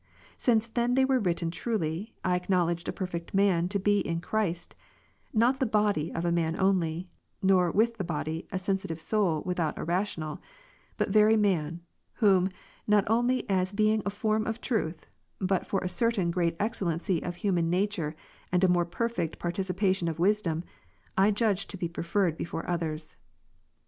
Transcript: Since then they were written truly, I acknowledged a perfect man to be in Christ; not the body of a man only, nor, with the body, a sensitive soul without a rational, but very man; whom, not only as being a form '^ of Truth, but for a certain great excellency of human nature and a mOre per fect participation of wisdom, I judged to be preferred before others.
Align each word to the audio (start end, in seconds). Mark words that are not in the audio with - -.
Since 0.35 0.65
then 0.65 0.95
they 0.95 1.05
were 1.05 1.19
written 1.19 1.51
truly, 1.51 2.15
I 2.23 2.35
acknowledged 2.35 2.89
a 2.89 2.91
perfect 2.91 3.35
man 3.35 3.67
to 3.69 3.77
be 3.77 3.99
in 3.99 4.19
Christ; 4.19 4.75
not 5.31 5.59
the 5.59 5.67
body 5.67 6.11
of 6.15 6.25
a 6.25 6.31
man 6.31 6.59
only, 6.59 7.07
nor, 7.43 7.69
with 7.69 7.97
the 7.97 8.03
body, 8.03 8.47
a 8.51 8.57
sensitive 8.57 8.99
soul 8.99 9.43
without 9.45 9.77
a 9.77 9.83
rational, 9.83 10.41
but 10.97 11.09
very 11.11 11.37
man; 11.37 11.81
whom, 12.13 12.49
not 12.87 13.07
only 13.11 13.47
as 13.47 13.73
being 13.73 14.01
a 14.03 14.09
form 14.09 14.45
'^ 14.45 14.49
of 14.49 14.59
Truth, 14.59 15.05
but 15.37 15.67
for 15.67 15.81
a 15.81 15.87
certain 15.87 16.31
great 16.31 16.55
excellency 16.59 17.21
of 17.21 17.35
human 17.35 17.69
nature 17.69 18.15
and 18.51 18.63
a 18.63 18.67
mOre 18.67 18.85
per 18.85 19.07
fect 19.07 19.37
participation 19.37 20.07
of 20.07 20.17
wisdom, 20.17 20.63
I 21.15 21.29
judged 21.29 21.69
to 21.69 21.77
be 21.77 21.87
preferred 21.87 22.37
before 22.37 22.67
others. 22.67 23.15